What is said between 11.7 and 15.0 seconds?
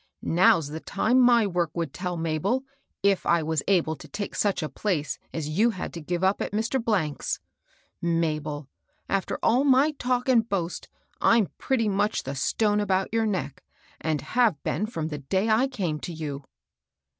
much the stone about your neck, and have been